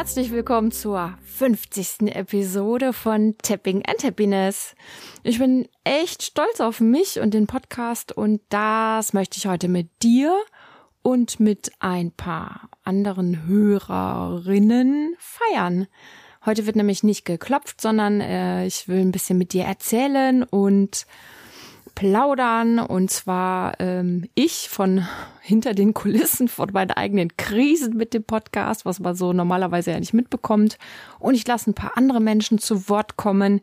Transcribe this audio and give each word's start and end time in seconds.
Herzlich 0.00 0.30
willkommen 0.30 0.72
zur 0.72 1.12
50. 1.24 2.16
Episode 2.16 2.94
von 2.94 3.36
Tapping 3.36 3.82
and 3.86 4.02
Happiness. 4.02 4.74
Ich 5.24 5.38
bin 5.38 5.68
echt 5.84 6.22
stolz 6.22 6.58
auf 6.60 6.80
mich 6.80 7.20
und 7.20 7.34
den 7.34 7.46
Podcast 7.46 8.10
und 8.10 8.40
das 8.48 9.12
möchte 9.12 9.36
ich 9.36 9.46
heute 9.46 9.68
mit 9.68 9.90
dir 10.02 10.34
und 11.02 11.38
mit 11.38 11.72
ein 11.80 12.12
paar 12.12 12.70
anderen 12.82 13.46
Hörerinnen 13.46 15.16
feiern. 15.18 15.86
Heute 16.46 16.64
wird 16.64 16.76
nämlich 16.76 17.02
nicht 17.02 17.26
geklopft, 17.26 17.82
sondern 17.82 18.22
äh, 18.22 18.64
ich 18.64 18.88
will 18.88 19.00
ein 19.00 19.12
bisschen 19.12 19.36
mit 19.36 19.52
dir 19.52 19.64
erzählen 19.64 20.44
und 20.44 21.04
plaudern 22.00 22.78
und 22.78 23.10
zwar 23.10 23.78
ähm, 23.78 24.24
ich 24.34 24.70
von 24.70 25.06
hinter 25.42 25.74
den 25.74 25.92
Kulissen 25.92 26.48
von 26.48 26.70
meinen 26.72 26.92
eigenen 26.92 27.36
Krisen 27.36 27.94
mit 27.94 28.14
dem 28.14 28.24
Podcast, 28.24 28.86
was 28.86 29.00
man 29.00 29.14
so 29.14 29.34
normalerweise 29.34 29.90
ja 29.90 30.00
nicht 30.00 30.14
mitbekommt. 30.14 30.78
Und 31.18 31.34
ich 31.34 31.46
lasse 31.46 31.70
ein 31.70 31.74
paar 31.74 31.98
andere 31.98 32.20
Menschen 32.20 32.58
zu 32.58 32.88
Wort 32.88 33.18
kommen, 33.18 33.60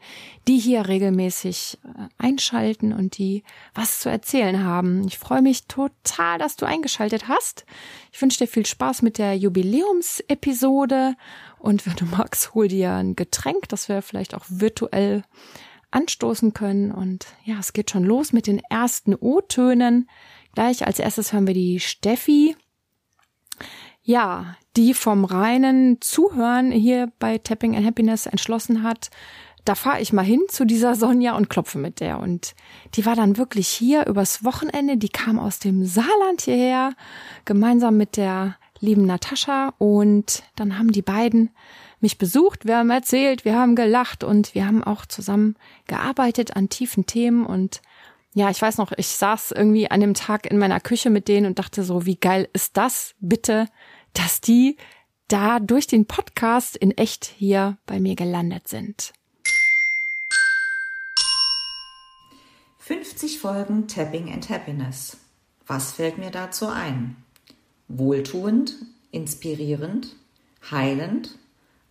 die 0.47 0.59
hier 0.59 0.88
regelmäßig 0.88 1.80
äh, 1.84 2.09
einschalten 2.20 2.94
und 2.94 3.17
die 3.17 3.42
was 3.73 4.02
zu 4.02 4.09
erzählen 4.09 4.64
haben. 4.64 5.08
Ich 5.08 5.17
freue 5.17 5.42
mich 5.42 5.66
total, 5.66 6.38
dass 6.38 6.58
du 6.58 6.67
eingeschaltet 6.67 7.28
hast. 7.28 7.66
Ich 8.12 8.22
wünsche 8.22 8.38
dir 8.38 8.47
viel 8.47 8.67
Spaß 8.67 9.02
mit 9.02 9.17
der 9.17 9.36
Jubiläumsepisode 9.36 11.16
und 11.58 11.88
wenn 11.88 11.95
du 11.95 12.06
magst, 12.06 12.53
hol 12.53 12.67
dir 12.67 12.94
ein 12.94 13.16
Getränk, 13.16 13.67
das 13.69 13.90
wir 13.90 14.03
vielleicht 14.03 14.36
auch 14.36 14.45
virtuell 14.47 15.23
anstoßen 15.92 16.54
können. 16.54 16.92
Und 16.92 17.26
ja, 17.44 17.58
es 17.60 17.74
geht 17.74 17.92
schon 17.92 18.04
los 18.04 18.34
mit 18.34 18.48
den 18.48 18.60
ersten 18.70 19.16
O-Tönen. 19.16 20.10
Gleich 20.54 20.86
als 20.86 21.00
erstes 21.00 21.34
hören 21.34 21.48
wir 21.48 21.54
die 21.54 21.80
Steffi. 21.80 22.56
Ja, 24.02 24.56
die 24.76 24.94
vom 24.94 25.26
reinen 25.26 26.00
Zuhören 26.02 26.72
hier 26.72 27.12
bei 27.20 27.38
Tapping 27.38 27.76
and 27.76 27.86
Happiness 27.86 28.26
entschlossen 28.26 28.84
hat, 28.84 29.10
da 29.68 29.76
fahre 29.76 30.00
ich 30.00 30.14
mal 30.14 30.24
hin 30.24 30.44
zu 30.48 30.66
dieser 30.66 30.96
Sonja 30.96 31.36
und 31.36 31.50
klopfe 31.50 31.78
mit 31.78 32.00
der. 32.00 32.20
Und 32.20 32.56
die 32.96 33.06
war 33.06 33.18
dann 33.18 33.36
wirklich 33.36 33.68
hier 33.68 34.06
übers 34.06 34.46
Wochenende. 34.46 34.96
Die 34.96 35.10
kam 35.10 35.38
aus 35.38 35.60
dem 35.60 35.86
Saarland 35.86 36.42
hierher, 36.42 36.94
gemeinsam 37.44 37.98
mit 37.98 38.16
der 38.16 38.56
lieben 38.80 39.06
Natascha. 39.06 39.74
Und 39.78 40.44
dann 40.56 40.80
haben 40.80 40.94
die 40.94 41.02
beiden 41.02 41.50
mich 42.00 42.17
besucht, 42.17 42.66
wir 42.66 42.78
haben 42.78 42.90
erzählt, 42.90 43.45
wir 43.45 43.58
haben 43.58 43.76
gelacht 43.76 44.23
und 44.23 44.53
wir 44.56 44.66
haben 44.66 44.84
auch 44.84 45.06
zusammen 45.06 45.56
gearbeitet 45.88 46.56
an 46.56 46.70
tiefen 46.70 47.06
Themen 47.06 47.45
und 47.45 47.81
ja, 48.34 48.52
ich 48.52 48.62
weiß 48.62 48.78
noch, 48.78 48.92
ich 48.98 49.08
saß 49.08 49.52
irgendwie 49.52 49.90
an 49.90 50.00
dem 50.00 50.14
Tag 50.14 50.45
in 50.45 50.59
meiner 50.59 50.80
Küche 50.80 51.09
mit 51.09 51.28
denen 51.28 51.48
und 51.48 51.58
dachte 51.58 51.84
so, 51.84 52.06
wie 52.06 52.18
geil 52.18 52.48
ist 52.53 52.78
das 52.78 53.16
bitte, 53.20 53.68
dass 54.14 54.42
die 54.42 54.78
da 55.28 55.59
durch 55.59 55.88
den 55.88 56.06
Podcast 56.06 56.78
in 56.78 56.92
echt 56.92 57.25
hier 57.25 57.78
bei 57.86 58.00
mir 58.00 58.16
gelandet 58.16 58.68
sind. 58.68 59.14
50 62.79 63.40
Folgen 63.40 63.88
Tapping 63.88 64.31
and 64.31 64.50
Happiness. 64.50 65.18
Was 65.66 65.94
fällt 65.94 66.18
mir 66.18 66.31
dazu 66.31 66.68
ein? 66.68 67.18
Wohltuend, 67.90 68.75
inspirierend, 69.12 70.16
heilend, 70.72 71.38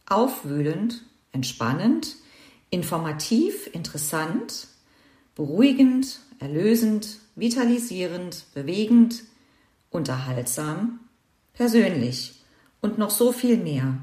aufwühlend, 0.06 1.02
entspannend, 1.32 2.16
informativ, 2.70 3.68
interessant, 3.72 4.68
beruhigend, 5.34 6.20
erlösend, 6.38 7.18
vitalisierend, 7.34 8.44
bewegend, 8.54 9.24
unterhaltsam, 9.90 11.00
persönlich 11.52 12.42
und 12.80 12.98
noch 12.98 13.10
so 13.10 13.32
viel 13.32 13.56
mehr. 13.56 13.98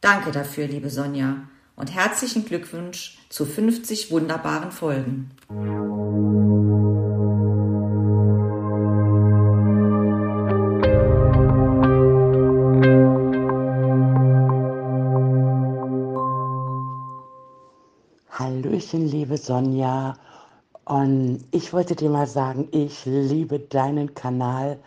Danke 0.00 0.32
dafür, 0.32 0.66
liebe 0.66 0.90
Sonja, 0.90 1.48
und 1.76 1.92
herzlichen 1.92 2.44
Glückwunsch 2.44 3.18
zu 3.28 3.44
50 3.44 4.10
wunderbaren 4.10 4.70
Folgen. 4.70 5.30
Liebe 19.34 19.44
Sonja. 19.44 20.14
Und 20.84 21.44
ich 21.50 21.72
wollte 21.72 21.96
dir 21.96 22.08
mal 22.08 22.26
sagen, 22.26 22.68
ich 22.70 23.04
liebe 23.04 23.58
deinen 23.58 24.14
Kanal 24.14 24.78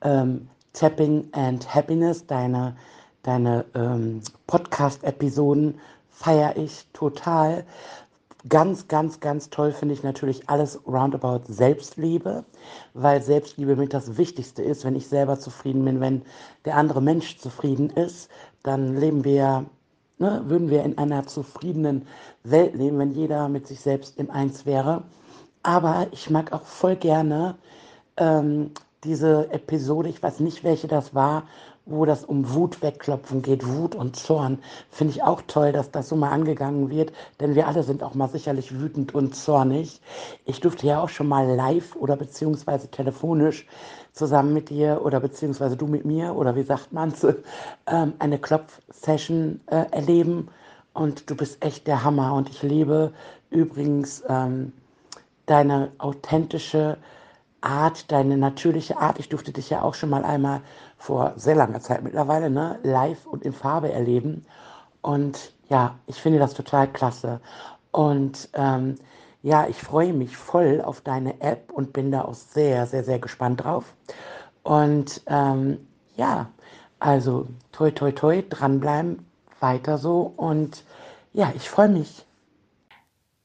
ähm, 0.00 0.48
Tapping 0.72 1.28
and 1.32 1.74
Happiness, 1.74 2.26
deine, 2.26 2.76
deine 3.24 3.66
ähm, 3.74 4.22
Podcast-Episoden 4.46 5.78
feiere 6.08 6.56
ich 6.56 6.86
total. 6.94 7.64
Ganz, 8.48 8.88
ganz, 8.88 9.20
ganz 9.20 9.50
toll 9.50 9.72
finde 9.72 9.92
ich 9.94 10.02
natürlich 10.02 10.48
alles 10.48 10.80
roundabout 10.86 11.42
Selbstliebe, 11.48 12.44
weil 12.94 13.20
Selbstliebe 13.20 13.76
mit 13.76 13.92
das 13.92 14.16
Wichtigste 14.16 14.62
ist. 14.62 14.84
Wenn 14.84 14.96
ich 14.96 15.08
selber 15.08 15.38
zufrieden 15.38 15.84
bin, 15.84 16.00
wenn 16.00 16.22
der 16.64 16.76
andere 16.76 17.02
Mensch 17.02 17.36
zufrieden 17.36 17.90
ist, 17.90 18.30
dann 18.62 18.96
leben 18.96 19.24
wir 19.24 19.66
ne, 20.20 20.42
würden 20.46 20.70
wir 20.70 20.84
in 20.84 20.98
einer 20.98 21.26
zufriedenen 21.26 22.06
Welt 22.44 22.74
leben, 22.74 22.98
wenn 22.98 23.12
jeder 23.12 23.48
mit 23.48 23.66
sich 23.66 23.80
selbst 23.80 24.18
im 24.18 24.30
Eins 24.30 24.66
wäre. 24.66 25.02
Aber 25.62 26.06
ich 26.12 26.30
mag 26.30 26.52
auch 26.52 26.64
voll 26.64 26.96
gerne 26.96 27.56
ähm, 28.16 28.70
diese 29.04 29.50
Episode, 29.50 30.08
ich 30.08 30.22
weiß 30.22 30.40
nicht, 30.40 30.62
welche 30.62 30.86
das 30.88 31.14
war, 31.14 31.44
wo 31.86 32.04
das 32.04 32.24
um 32.24 32.54
Wut 32.54 32.82
wegklopfen 32.82 33.42
geht, 33.42 33.66
Wut 33.66 33.94
und 33.94 34.16
Zorn. 34.16 34.58
Finde 34.90 35.14
ich 35.14 35.22
auch 35.22 35.42
toll, 35.46 35.72
dass 35.72 35.90
das 35.90 36.08
so 36.08 36.16
mal 36.16 36.30
angegangen 36.30 36.90
wird, 36.90 37.12
denn 37.40 37.54
wir 37.54 37.66
alle 37.66 37.82
sind 37.82 38.02
auch 38.02 38.14
mal 38.14 38.28
sicherlich 38.28 38.78
wütend 38.78 39.14
und 39.14 39.34
zornig. 39.34 40.00
Ich 40.44 40.60
durfte 40.60 40.86
ja 40.86 41.02
auch 41.02 41.08
schon 41.08 41.28
mal 41.28 41.46
live 41.54 41.96
oder 41.96 42.16
beziehungsweise 42.16 42.88
telefonisch 42.88 43.66
zusammen 44.12 44.52
mit 44.52 44.70
dir 44.70 45.00
oder 45.04 45.20
beziehungsweise 45.20 45.76
du 45.76 45.86
mit 45.86 46.04
mir 46.04 46.34
oder 46.34 46.56
wie 46.56 46.62
sagt 46.62 46.92
man 46.92 47.10
es, 47.10 47.24
ähm, 47.86 48.14
eine 48.18 48.38
Klopf-Session 48.38 49.60
äh, 49.66 49.84
erleben 49.90 50.48
und 50.92 51.30
du 51.30 51.36
bist 51.36 51.64
echt 51.64 51.86
der 51.86 52.04
Hammer 52.04 52.34
und 52.34 52.48
ich 52.50 52.62
liebe 52.62 53.12
übrigens 53.50 54.22
ähm, 54.28 54.72
deine 55.46 55.90
authentische 55.98 56.96
Art, 57.60 58.10
deine 58.10 58.36
natürliche 58.36 58.98
Art. 58.98 59.18
Ich 59.18 59.28
durfte 59.28 59.52
dich 59.52 59.70
ja 59.70 59.82
auch 59.82 59.94
schon 59.94 60.10
mal 60.10 60.24
einmal 60.24 60.60
vor 60.96 61.34
sehr 61.36 61.54
langer 61.54 61.80
Zeit 61.80 62.02
mittlerweile 62.02 62.50
ne, 62.50 62.78
live 62.82 63.26
und 63.26 63.44
in 63.44 63.52
Farbe 63.52 63.92
erleben 63.92 64.46
und 65.02 65.52
ja, 65.68 65.96
ich 66.06 66.20
finde 66.20 66.38
das 66.38 66.54
total 66.54 66.88
klasse 66.88 67.40
und 67.92 68.48
ähm, 68.54 68.96
ja, 69.42 69.66
ich 69.68 69.76
freue 69.76 70.12
mich 70.12 70.36
voll 70.36 70.82
auf 70.82 71.00
deine 71.00 71.40
App 71.40 71.70
und 71.72 71.92
bin 71.92 72.10
da 72.10 72.22
auch 72.22 72.34
sehr, 72.34 72.86
sehr, 72.86 73.04
sehr 73.04 73.18
gespannt 73.18 73.64
drauf. 73.64 73.94
Und 74.62 75.22
ähm, 75.26 75.78
ja, 76.16 76.50
also 76.98 77.48
toi, 77.72 77.90
toi, 77.90 78.12
toi, 78.12 78.42
dranbleiben, 78.46 79.24
weiter 79.60 79.96
so. 79.96 80.32
Und 80.36 80.84
ja, 81.32 81.52
ich 81.56 81.70
freue 81.70 81.88
mich. 81.88 82.26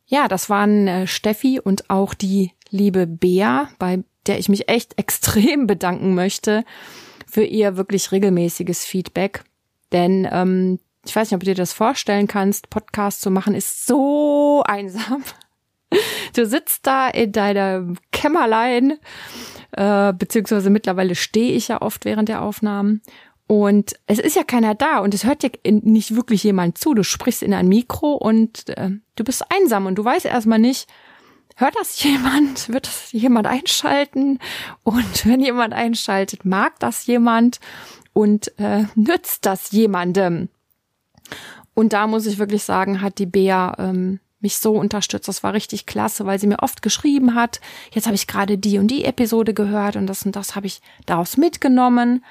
Ja, 0.08 0.28
das 0.28 0.50
waren 0.50 0.88
äh, 0.88 1.08
Steffi 1.08 1.60
und 1.60 1.90
auch 1.90 2.14
die 2.14 2.52
liebe 2.70 3.08
Bea, 3.08 3.70
bei 3.80 4.04
der 4.28 4.40
ich 4.40 4.50
mich 4.50 4.70
echt 4.70 4.94
extrem 4.98 5.68
bedanken 5.68 6.16
möchte 6.16 6.64
für 7.28 7.44
ihr 7.44 7.78
wirklich 7.78 8.12
regelmäßiges 8.12 8.86
Feedback. 8.86 9.44
Denn 9.92 10.28
ähm, 10.32 10.80
ich 11.06 11.16
weiß 11.16 11.30
nicht, 11.30 11.36
ob 11.36 11.42
du 11.42 11.48
dir 11.48 11.56
das 11.56 11.74
vorstellen 11.74 12.28
kannst, 12.28 12.70
Podcast 12.70 13.22
zu 13.22 13.30
machen 13.30 13.56
ist 13.56 13.86
so 13.86 14.64
einsam. 14.68 15.24
Du 16.36 16.46
sitzt 16.46 16.88
da 16.88 17.08
in 17.08 17.32
deinem 17.32 17.98
Kämmerlein, 18.12 18.98
äh, 19.72 20.14
beziehungsweise 20.14 20.70
mittlerweile 20.70 21.16
stehe 21.16 21.54
ich 21.54 21.70
ja 21.70 21.82
oft 21.82 22.06
während 22.06 22.28
der 22.28 22.42
Aufnahmen. 22.42 23.02
Und 23.48 23.94
es 24.08 24.18
ist 24.18 24.36
ja 24.36 24.44
keiner 24.44 24.74
da 24.74 25.00
und 25.00 25.14
es 25.14 25.24
hört 25.24 25.44
dir 25.44 25.52
nicht 25.64 26.16
wirklich 26.16 26.44
jemand 26.44 26.80
zu. 26.80 26.96
Du 26.96 27.04
sprichst 27.04 27.44
in 27.44 27.54
ein 27.54 27.68
Mikro 27.68 28.14
und 28.14 28.70
äh, 28.70 28.90
du 29.16 29.24
bist 29.24 29.46
einsam 29.52 29.86
und 29.86 29.96
du 29.96 30.04
weißt 30.04 30.26
erstmal 30.26 30.58
nicht, 30.58 30.88
hört 31.56 31.76
das 31.78 32.02
jemand? 32.04 32.70
Wird 32.70 32.88
das 32.88 33.12
jemand 33.12 33.48
einschalten? 33.48 34.40
Und 34.84 35.26
wenn 35.26 35.40
jemand 35.40 35.74
einschaltet, 35.74 36.46
mag 36.46 36.80
das 36.80 37.06
jemand 37.08 37.60
und 38.14 38.58
äh, 38.60 38.86
nützt 38.96 39.46
das 39.46 39.72
jemandem? 39.72 40.50
Und 41.74 41.94
da 41.94 42.08
muss 42.08 42.26
ich 42.26 42.38
wirklich 42.38 42.64
sagen, 42.64 43.02
hat 43.02 43.18
die 43.18 43.26
Bea 43.26 43.76
ähm, 43.80 44.20
mich 44.40 44.58
so 44.58 44.74
unterstützt. 44.74 45.28
Das 45.28 45.44
war 45.44 45.54
richtig 45.54 45.86
klasse, 45.86 46.26
weil 46.26 46.40
sie 46.40 46.48
mir 46.48 46.60
oft 46.60 46.82
geschrieben 46.82 47.36
hat, 47.36 47.60
jetzt 47.92 48.06
habe 48.06 48.16
ich 48.16 48.28
gerade 48.28 48.58
die 48.58 48.78
und 48.78 48.88
die 48.88 49.06
Episode 49.06 49.54
gehört 49.54 49.96
und 49.96 50.08
das 50.08 50.26
und 50.26 50.36
das 50.36 50.56
habe 50.56 50.68
ich 50.68 50.82
daraus 51.06 51.36
mitgenommen. 51.36 52.24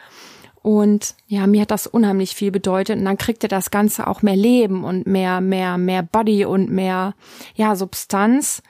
Und 0.62 1.14
ja, 1.26 1.46
mir 1.46 1.60
hat 1.60 1.70
das 1.70 1.86
unheimlich 1.86 2.34
viel 2.34 2.50
bedeutet. 2.50 2.98
Und 2.98 3.04
dann 3.04 3.18
kriegte 3.18 3.48
das 3.48 3.70
Ganze 3.70 4.06
auch 4.06 4.22
mehr 4.22 4.36
Leben 4.36 4.82
und 4.82 5.06
mehr, 5.06 5.42
mehr, 5.42 5.76
mehr 5.76 6.02
Body 6.02 6.46
und 6.46 6.70
mehr, 6.70 7.14
ja, 7.54 7.76
Substanz. 7.76 8.62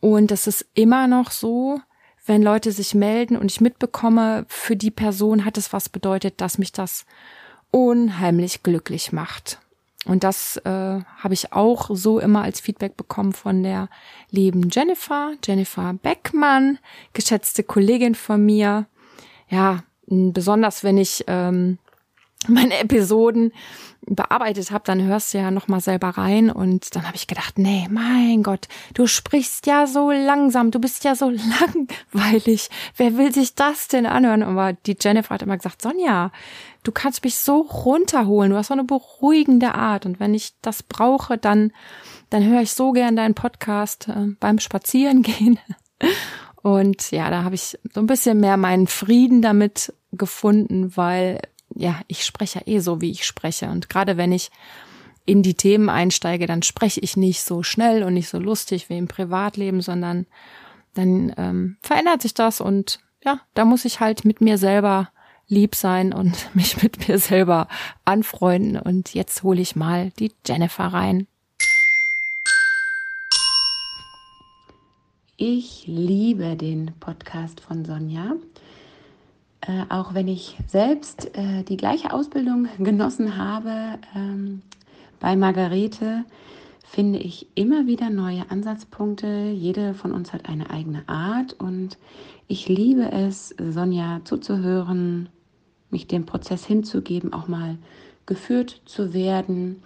Und 0.00 0.30
es 0.30 0.46
ist 0.46 0.66
immer 0.74 1.06
noch 1.06 1.30
so, 1.30 1.80
wenn 2.26 2.42
Leute 2.42 2.72
sich 2.72 2.94
melden 2.94 3.36
und 3.36 3.50
ich 3.50 3.60
mitbekomme, 3.60 4.44
für 4.48 4.76
die 4.76 4.90
Person 4.90 5.44
hat 5.44 5.56
es 5.56 5.72
was 5.72 5.88
bedeutet, 5.88 6.40
dass 6.40 6.58
mich 6.58 6.72
das 6.72 7.06
unheimlich 7.70 8.62
glücklich 8.62 9.12
macht. 9.12 9.58
Und 10.04 10.24
das 10.24 10.56
äh, 10.58 10.70
habe 10.70 11.34
ich 11.34 11.52
auch 11.52 11.90
so 11.92 12.18
immer 12.18 12.42
als 12.42 12.60
Feedback 12.60 12.96
bekommen 12.96 13.32
von 13.32 13.62
der 13.62 13.88
lieben 14.30 14.68
Jennifer, 14.70 15.32
Jennifer 15.44 15.94
Beckmann, 15.94 16.78
geschätzte 17.12 17.62
Kollegin 17.62 18.14
von 18.14 18.44
mir. 18.44 18.86
Ja, 19.48 19.82
besonders 20.06 20.84
wenn 20.84 20.98
ich 20.98 21.24
ähm, 21.26 21.78
meine 22.46 22.78
Episoden 22.78 23.52
bearbeitet 24.06 24.70
habe, 24.70 24.84
dann 24.86 25.02
hörst 25.02 25.34
du 25.34 25.38
ja 25.38 25.50
noch 25.50 25.68
mal 25.68 25.80
selber 25.80 26.10
rein 26.10 26.50
und 26.50 26.94
dann 26.94 27.06
habe 27.06 27.16
ich 27.16 27.26
gedacht, 27.26 27.58
nee, 27.58 27.86
mein 27.90 28.42
Gott, 28.42 28.68
du 28.94 29.06
sprichst 29.06 29.66
ja 29.66 29.86
so 29.86 30.10
langsam, 30.10 30.70
du 30.70 30.78
bist 30.78 31.04
ja 31.04 31.14
so 31.14 31.30
langweilig. 32.14 32.70
Wer 32.96 33.18
will 33.18 33.34
sich 33.34 33.54
das 33.54 33.88
denn 33.88 34.06
anhören? 34.06 34.42
Aber 34.42 34.72
die 34.72 34.96
Jennifer 34.98 35.34
hat 35.34 35.42
immer 35.42 35.56
gesagt, 35.56 35.82
Sonja, 35.82 36.30
du 36.84 36.92
kannst 36.92 37.24
mich 37.24 37.36
so 37.36 37.60
runterholen, 37.60 38.52
du 38.52 38.56
hast 38.56 38.68
so 38.68 38.74
eine 38.74 38.84
beruhigende 38.84 39.74
Art 39.74 40.06
und 40.06 40.20
wenn 40.20 40.32
ich 40.32 40.54
das 40.62 40.82
brauche, 40.82 41.36
dann 41.36 41.72
dann 42.30 42.44
höre 42.44 42.62
ich 42.62 42.72
so 42.72 42.92
gern 42.92 43.16
deinen 43.16 43.34
Podcast 43.34 44.08
äh, 44.08 44.34
beim 44.38 44.58
Spazierengehen. 44.58 45.58
Und 46.62 47.10
ja, 47.12 47.30
da 47.30 47.44
habe 47.44 47.54
ich 47.54 47.78
so 47.94 48.00
ein 48.00 48.06
bisschen 48.06 48.40
mehr 48.40 48.56
meinen 48.56 48.86
Frieden 48.86 49.42
damit 49.42 49.92
gefunden, 50.12 50.96
weil 50.96 51.40
ja, 51.74 52.00
ich 52.06 52.24
spreche 52.24 52.60
ja 52.60 52.72
eh 52.72 52.78
so, 52.80 53.00
wie 53.00 53.10
ich 53.10 53.26
spreche. 53.26 53.68
Und 53.68 53.88
gerade 53.88 54.16
wenn 54.16 54.32
ich 54.32 54.50
in 55.26 55.42
die 55.42 55.54
Themen 55.54 55.90
einsteige, 55.90 56.46
dann 56.46 56.62
spreche 56.62 57.00
ich 57.00 57.16
nicht 57.16 57.42
so 57.42 57.62
schnell 57.62 58.02
und 58.02 58.14
nicht 58.14 58.28
so 58.28 58.38
lustig 58.38 58.88
wie 58.88 58.96
im 58.96 59.08
Privatleben, 59.08 59.82
sondern 59.82 60.26
dann 60.94 61.32
ähm, 61.36 61.76
verändert 61.82 62.22
sich 62.22 62.34
das 62.34 62.60
und 62.60 63.00
ja, 63.24 63.40
da 63.54 63.64
muss 63.64 63.84
ich 63.84 64.00
halt 64.00 64.24
mit 64.24 64.40
mir 64.40 64.58
selber 64.58 65.10
lieb 65.48 65.74
sein 65.74 66.12
und 66.12 66.48
mich 66.54 66.82
mit 66.82 67.08
mir 67.08 67.18
selber 67.18 67.68
anfreunden. 68.04 68.78
Und 68.78 69.14
jetzt 69.14 69.42
hole 69.42 69.60
ich 69.60 69.76
mal 69.76 70.10
die 70.18 70.32
Jennifer 70.46 70.84
rein. 70.84 71.26
Ich 75.36 75.84
liebe 75.86 76.56
den 76.56 76.92
Podcast 76.98 77.60
von 77.60 77.84
Sonja. 77.84 78.32
Äh, 79.68 79.84
auch 79.90 80.14
wenn 80.14 80.28
ich 80.28 80.56
selbst 80.66 81.36
äh, 81.36 81.62
die 81.62 81.76
gleiche 81.76 82.12
Ausbildung 82.12 82.68
genossen 82.78 83.36
habe 83.36 83.98
ähm, 84.16 84.62
bei 85.20 85.36
Margarete, 85.36 86.24
finde 86.84 87.18
ich 87.18 87.48
immer 87.54 87.86
wieder 87.86 88.08
neue 88.08 88.50
Ansatzpunkte. 88.50 89.50
Jede 89.54 89.92
von 89.92 90.12
uns 90.12 90.32
hat 90.32 90.48
eine 90.48 90.70
eigene 90.70 91.06
Art 91.06 91.52
und 91.52 91.98
ich 92.46 92.66
liebe 92.66 93.12
es, 93.12 93.54
Sonja 93.58 94.22
zuzuhören, 94.24 95.28
mich 95.90 96.06
dem 96.06 96.24
Prozess 96.24 96.64
hinzugeben, 96.64 97.34
auch 97.34 97.46
mal 97.46 97.76
geführt 98.24 98.80
zu 98.86 99.12
werden. 99.12 99.82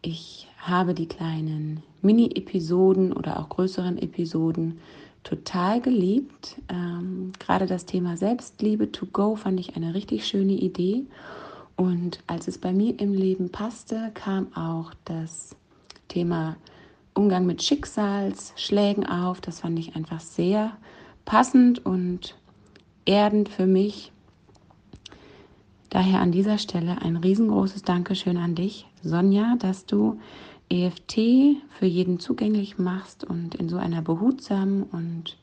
Ich 0.00 0.48
habe 0.56 0.94
die 0.94 1.06
kleinen 1.06 1.82
Mini-Episoden 2.00 3.12
oder 3.12 3.38
auch 3.38 3.50
größeren 3.50 3.98
Episoden 3.98 4.78
total 5.24 5.80
geliebt. 5.80 6.56
Ähm, 6.68 7.32
gerade 7.38 7.66
das 7.66 7.86
Thema 7.86 8.16
Selbstliebe 8.16 8.90
to 8.92 9.06
go 9.06 9.36
fand 9.36 9.60
ich 9.60 9.76
eine 9.76 9.94
richtig 9.94 10.26
schöne 10.26 10.52
Idee. 10.52 11.04
Und 11.76 12.20
als 12.26 12.48
es 12.48 12.58
bei 12.58 12.72
mir 12.72 12.98
im 13.00 13.14
Leben 13.14 13.50
passte, 13.50 14.10
kam 14.14 14.54
auch 14.54 14.92
das 15.04 15.56
Thema 16.08 16.56
Umgang 17.14 17.46
mit 17.46 17.62
Schicksalsschlägen 17.62 19.06
auf. 19.06 19.40
Das 19.40 19.60
fand 19.60 19.78
ich 19.78 19.96
einfach 19.96 20.20
sehr 20.20 20.72
passend 21.24 21.84
und 21.84 22.36
erdend 23.04 23.48
für 23.48 23.66
mich. 23.66 24.12
Daher 25.90 26.20
an 26.20 26.32
dieser 26.32 26.58
Stelle 26.58 27.02
ein 27.02 27.16
riesengroßes 27.16 27.82
Dankeschön 27.82 28.38
an 28.38 28.54
dich, 28.54 28.86
Sonja, 29.02 29.56
dass 29.58 29.84
du 29.84 30.18
EFT 30.72 31.60
für 31.78 31.84
jeden 31.84 32.18
zugänglich 32.18 32.78
machst 32.78 33.24
und 33.24 33.54
in 33.54 33.68
so 33.68 33.76
einer 33.76 34.00
behutsamen 34.00 34.84
und 34.84 35.36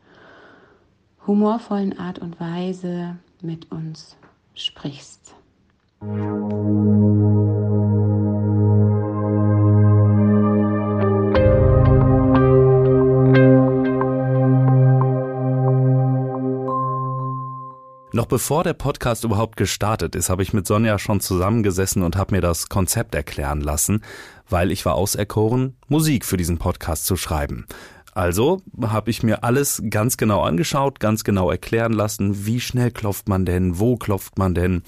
humorvollen 1.28 2.00
Art 2.00 2.18
und 2.18 2.40
Weise 2.40 3.18
mit 3.40 3.72
uns 3.72 4.18
sprichst. 4.56 5.36
Noch 18.12 18.26
bevor 18.26 18.64
der 18.64 18.74
Podcast 18.74 19.24
überhaupt 19.24 19.56
gestartet 19.56 20.16
ist, 20.16 20.32
habe 20.32 20.42
ich 20.42 20.52
mit 20.52 20.66
Sonja 20.66 20.98
schon 20.98 21.20
zusammengesessen 21.20 22.02
und 22.02 22.16
habe 22.16 22.34
mir 22.34 22.42
das 22.42 22.68
Konzept 22.68 23.14
erklären 23.14 23.62
lassen, 23.62 24.02
weil 24.50 24.72
ich 24.72 24.84
war 24.84 24.96
auserkoren, 24.96 25.76
Musik 25.90 26.26
für 26.26 26.36
diesen 26.36 26.58
Podcast 26.58 27.06
zu 27.06 27.16
schreiben. 27.16 27.68
Also 28.16 28.64
habe 28.82 29.12
ich 29.12 29.22
mir 29.22 29.44
alles 29.44 29.84
ganz 29.92 30.18
genau 30.18 30.42
angeschaut, 30.42 31.00
ganz 31.00 31.24
genau 31.24 31.52
erklären 31.52 31.94
lassen, 31.94 32.48
wie 32.48 32.60
schnell 32.60 32.90
klopft 32.90 33.30
man 33.30 33.46
denn, 33.46 33.78
wo 33.78 33.96
klopft 33.96 34.40
man 34.40 34.56
denn. 34.56 34.82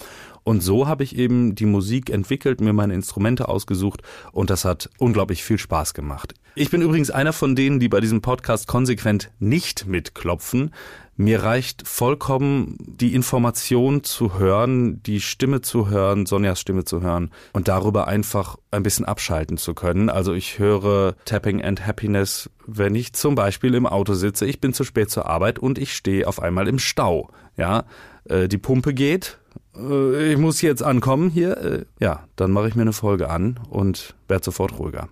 Und 0.43 0.61
so 0.61 0.87
habe 0.87 1.03
ich 1.03 1.15
eben 1.15 1.53
die 1.53 1.67
Musik 1.67 2.09
entwickelt, 2.09 2.59
mir 2.59 2.73
meine 2.73 2.95
Instrumente 2.95 3.47
ausgesucht 3.47 4.01
und 4.31 4.49
das 4.49 4.65
hat 4.65 4.89
unglaublich 4.97 5.43
viel 5.43 5.59
Spaß 5.59 5.93
gemacht. 5.93 6.33
Ich 6.53 6.69
bin 6.69 6.81
übrigens 6.81 7.11
einer 7.11 7.31
von 7.31 7.55
denen, 7.55 7.79
die 7.79 7.87
bei 7.87 8.01
diesem 8.01 8.21
Podcast 8.21 8.67
konsequent 8.67 9.31
nicht 9.39 9.87
mitklopfen. 9.87 10.73
Mir 11.15 11.43
reicht 11.43 11.87
vollkommen 11.87 12.75
die 12.79 13.15
Information 13.15 14.03
zu 14.03 14.37
hören, 14.37 15.01
die 15.03 15.21
Stimme 15.21 15.61
zu 15.61 15.89
hören, 15.89 16.25
Sonjas 16.25 16.59
Stimme 16.59 16.83
zu 16.83 17.01
hören 17.01 17.31
und 17.53 17.69
darüber 17.69 18.09
einfach 18.09 18.57
ein 18.69 18.83
bisschen 18.83 19.05
abschalten 19.05 19.57
zu 19.57 19.73
können. 19.73 20.09
Also 20.09 20.33
ich 20.33 20.59
höre 20.59 21.15
Tapping 21.23 21.63
and 21.63 21.87
Happiness, 21.87 22.49
wenn 22.67 22.95
ich 22.95 23.13
zum 23.13 23.35
Beispiel 23.35 23.73
im 23.73 23.87
Auto 23.87 24.13
sitze, 24.13 24.45
ich 24.45 24.59
bin 24.59 24.73
zu 24.73 24.83
spät 24.83 25.09
zur 25.09 25.27
Arbeit 25.27 25.57
und 25.57 25.77
ich 25.77 25.93
stehe 25.93 26.27
auf 26.27 26.41
einmal 26.41 26.67
im 26.67 26.79
Stau. 26.79 27.29
Ja, 27.55 27.85
äh, 28.25 28.49
die 28.49 28.57
Pumpe 28.57 28.93
geht, 28.93 29.37
ich 29.73 30.37
muss 30.37 30.61
jetzt 30.61 30.83
ankommen 30.83 31.29
hier. 31.29 31.57
Äh, 31.57 31.85
ja, 31.99 32.23
dann 32.35 32.51
mache 32.51 32.67
ich 32.67 32.75
mir 32.75 32.81
eine 32.81 32.93
Folge 32.93 33.29
an 33.29 33.59
und 33.69 34.15
werde 34.27 34.43
sofort 34.43 34.77
ruhiger. 34.77 35.09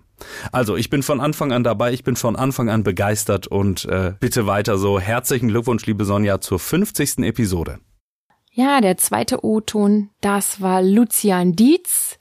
Also, 0.52 0.76
ich 0.76 0.90
bin 0.90 1.02
von 1.02 1.20
Anfang 1.20 1.52
an 1.52 1.64
dabei, 1.64 1.92
ich 1.92 2.04
bin 2.04 2.16
von 2.16 2.36
Anfang 2.36 2.68
an 2.68 2.82
begeistert 2.82 3.46
und 3.46 3.86
äh, 3.86 4.12
bitte 4.20 4.46
weiter 4.46 4.76
so. 4.76 5.00
Herzlichen 5.00 5.48
Glückwunsch, 5.48 5.86
liebe 5.86 6.04
Sonja, 6.04 6.40
zur 6.40 6.58
50. 6.58 7.18
Episode. 7.20 7.78
Ja, 8.52 8.80
der 8.80 8.96
zweite 8.96 9.44
O-Ton, 9.44 10.10
das 10.20 10.60
war 10.60 10.82
Lucian 10.82 11.54
Dietz, 11.54 12.18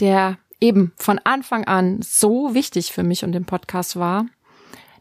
der 0.00 0.38
eben 0.60 0.92
von 0.96 1.20
Anfang 1.24 1.64
an 1.64 2.00
so 2.02 2.52
wichtig 2.52 2.92
für 2.92 3.02
mich 3.02 3.24
und 3.24 3.32
den 3.32 3.44
Podcast 3.44 3.96
war. 3.96 4.26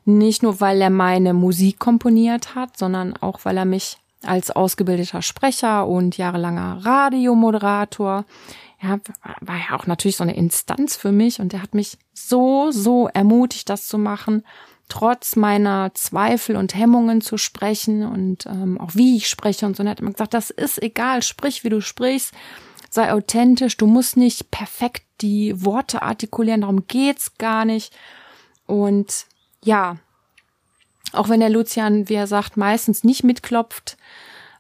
Nicht 0.06 0.44
nur, 0.44 0.62
weil 0.62 0.82
er 0.82 0.90
meine 0.90 1.34
Musik 1.34 1.80
komponiert 1.80 2.56
hat, 2.56 2.78
sondern 2.78 3.18
auch, 3.18 3.40
weil 3.44 3.58
er 3.58 3.66
mich 3.66 3.98
als 4.24 4.52
ausgebildeter 4.52 5.22
Sprecher 5.22 5.88
und 5.88 6.18
jahrelanger 6.18 6.80
Radiomoderator 6.84 8.26
ja, 8.82 9.00
war 9.42 9.58
ja 9.58 9.78
auch 9.78 9.88
natürlich 9.88 10.18
so 10.18 10.24
eine 10.24 10.36
Instanz 10.36 10.96
für 10.96 11.12
mich 11.12 11.40
und 11.40 11.54
er 11.54 11.62
hat 11.62 11.74
mich 11.74 11.98
so, 12.14 12.72
so 12.72 13.08
ermutigt, 13.08 13.70
das 13.70 13.88
zu 13.88 13.98
machen, 13.98 14.44
trotz 14.90 15.36
meiner 15.36 15.94
Zweifel 15.94 16.56
und 16.56 16.76
Hemmungen 16.76 17.22
zu 17.22 17.38
sprechen 17.38 18.06
und 18.06 18.46
ähm, 18.46 18.80
auch 18.80 18.96
wie 18.96 19.18
ich 19.18 19.28
spreche 19.28 19.66
und 19.66 19.76
so. 19.76 19.82
Und 19.82 19.88
er 19.88 19.92
hat 19.92 20.00
immer 20.00 20.12
gesagt, 20.12 20.34
das 20.34 20.50
ist 20.50 20.82
egal, 20.82 21.24
sprich, 21.24 21.64
wie 21.64 21.70
du 21.70 21.82
sprichst, 21.82 22.34
sei 22.90 23.12
authentisch, 23.12 23.78
du 23.78 23.88
musst 23.88 24.16
nicht 24.16 24.52
perfekt 24.52 25.04
die 25.22 25.66
Worte 25.66 26.04
artikulieren, 26.04 26.62
darum 26.62 26.88
geht's 26.88 27.38
gar 27.38 27.66
nicht. 27.66 27.94
Und 28.66 29.26
ja, 29.64 29.98
auch 31.14 31.30
wenn 31.30 31.40
der 31.40 31.50
Lucian, 31.50 32.10
wie 32.10 32.16
er 32.16 32.28
sagt, 32.28 32.58
meistens 32.58 33.04
nicht 33.04 33.24
mitklopft, 33.24 33.98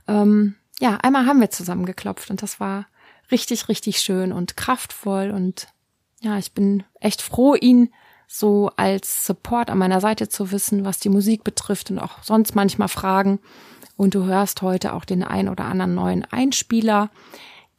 ähm, 0.07 0.55
ja, 0.79 0.97
einmal 0.97 1.25
haben 1.25 1.41
wir 1.41 1.49
zusammen 1.49 1.85
geklopft 1.85 2.29
und 2.29 2.41
das 2.41 2.59
war 2.59 2.85
richtig, 3.31 3.67
richtig 3.67 3.99
schön 3.99 4.31
und 4.31 4.57
kraftvoll 4.57 5.31
und 5.31 5.67
ja, 6.21 6.37
ich 6.37 6.53
bin 6.53 6.83
echt 6.99 7.21
froh, 7.21 7.55
ihn 7.55 7.89
so 8.27 8.71
als 8.75 9.25
Support 9.25 9.69
an 9.69 9.77
meiner 9.77 10.01
Seite 10.01 10.27
zu 10.29 10.51
wissen, 10.51 10.83
was 10.83 10.99
die 10.99 11.09
Musik 11.09 11.43
betrifft 11.43 11.91
und 11.91 11.99
auch 11.99 12.23
sonst 12.23 12.55
manchmal 12.55 12.89
Fragen. 12.89 13.39
Und 13.95 14.13
du 14.13 14.25
hörst 14.25 14.61
heute 14.61 14.93
auch 14.93 15.05
den 15.05 15.23
ein 15.23 15.47
oder 15.49 15.65
anderen 15.65 15.95
neuen 15.95 16.25
Einspieler, 16.25 17.09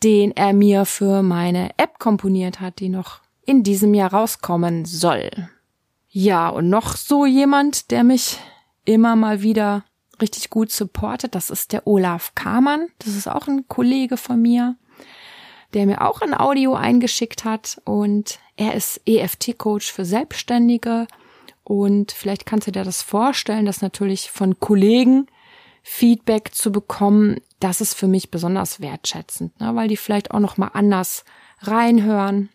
den 0.03 0.37
er 0.37 0.53
mir 0.53 0.85
für 0.85 1.23
meine 1.23 1.71
App 1.77 1.99
komponiert 1.99 2.61
hat, 2.61 2.81
die 2.81 2.89
noch 2.89 3.21
in 3.45 3.63
diesem 3.63 3.95
Jahr 3.95 4.13
rauskommen 4.13 4.85
soll. 4.85 5.31
Ja, 6.09 6.49
und 6.49 6.71
noch 6.71 6.97
so 6.97 7.27
jemand, 7.27 7.91
der 7.91 8.03
mich 8.03 8.39
immer 8.89 9.17
mal 9.17 9.43
wieder 9.43 9.85
richtig 10.21 10.51
gut 10.51 10.73
supportet, 10.73 11.35
das 11.35 11.51
ist 11.51 11.73
der 11.73 11.87
Olaf 11.87 12.35
Kamann. 12.35 12.89
Das 12.99 13.15
ist 13.15 13.29
auch 13.29 13.47
ein 13.47 13.69
Kollege 13.69 14.17
von 14.17 14.43
mir 14.43 14.77
der 15.75 15.87
mir 15.87 16.03
auch 16.03 16.21
ein 16.21 16.35
Audio 16.35 16.75
eingeschickt 16.75 17.45
hat 17.45 17.81
und 17.85 18.39
er 18.57 18.75
ist 18.75 19.01
EFT-Coach 19.07 19.93
für 19.93 20.05
Selbstständige 20.05 21.07
und 21.65 22.13
vielleicht 22.13 22.47
kannst 22.47 22.67
du 22.67 22.73
dir 22.73 22.85
das 22.85 23.03
vorstellen, 23.03 23.67
dass 23.67 23.83
natürlich 23.83 24.31
von 24.31 24.59
Kollegen 24.59 25.27
Feedback 25.83 26.55
zu 26.55 26.73
bekommen, 26.73 27.41
das 27.61 27.81
ist 27.81 27.95
für 27.95 28.09
mich 28.09 28.31
besonders 28.31 28.81
wertschätzend, 28.81 29.59
ne, 29.61 29.75
weil 29.75 29.89
die 29.89 29.97
vielleicht 29.97 30.31
auch 30.31 30.41
noch 30.41 30.57
mal 30.57 30.71
anders 30.73 31.25
reinhören. 31.61 32.49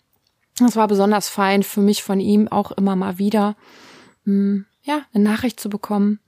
Das 0.60 0.76
war 0.76 0.88
besonders 0.88 1.30
fein 1.30 1.64
für 1.64 1.82
mich 1.82 2.04
von 2.04 2.20
ihm 2.20 2.48
auch 2.48 2.72
immer 2.72 2.96
mal 2.96 3.18
wieder, 3.18 3.56
hm, 4.26 4.66
ja, 4.84 5.02
eine 5.14 5.24
Nachricht 5.24 5.60
zu 5.60 5.70
bekommen. 5.70 6.20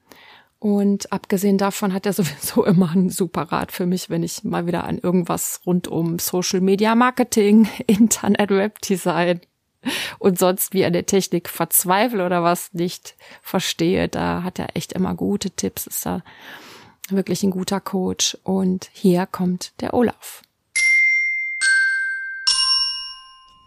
Und 0.60 1.12
abgesehen 1.12 1.58
davon 1.58 1.94
hat 1.94 2.06
er 2.06 2.14
sowieso 2.14 2.66
immer 2.66 2.92
einen 2.92 3.10
super 3.10 3.44
Rat 3.44 3.72
für 3.72 3.86
mich, 3.86 4.10
wenn 4.10 4.24
ich 4.24 4.44
mal 4.44 4.68
wieder 4.68 4.84
an 4.86 4.98
irgendwas 4.98 5.62
rund 5.66 5.88
um 5.88 6.20
Social 6.20 6.62
Media 6.62 6.96
Marketing, 6.96 7.68
Internet 7.88 8.50
Webdesign 8.50 9.42
und 10.20 10.40
sonst 10.40 10.74
wie 10.74 10.86
an 10.86 10.94
der 10.94 11.06
Technik 11.06 11.50
verzweifle 11.50 12.26
oder 12.26 12.44
was 12.44 12.74
nicht 12.74 13.16
verstehe. 13.42 14.08
Da 14.08 14.44
hat 14.44 14.60
er 14.60 14.76
echt 14.76 14.94
immer 14.94 15.14
gute 15.14 15.52
Tipps, 15.52 15.88
ist 15.88 16.06
da 16.06 16.24
wirklich 17.10 17.44
ein 17.44 17.52
guter 17.52 17.80
Coach. 17.80 18.38
Und 18.44 18.90
hier 18.94 19.26
kommt 19.26 19.74
der 19.82 19.94
Olaf. 19.94 20.42